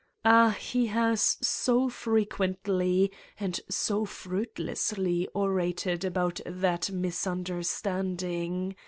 Ah, 0.25 0.57
he 0.59 0.87
has 0.87 1.37
so 1.43 1.87
fre 1.87 2.21
quently 2.25 3.11
and 3.39 3.59
so 3.69 4.03
fruitlessly 4.03 5.27
orated 5.35 6.03
about 6.03 6.41
that 6.43 6.89
* 6.89 6.89
misunderstanding'! 6.91 8.75